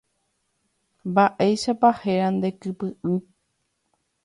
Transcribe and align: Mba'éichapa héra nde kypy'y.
Mba'éichapa 1.09 1.89
héra 2.01 2.27
nde 2.33 2.49
kypy'y. 2.59 3.15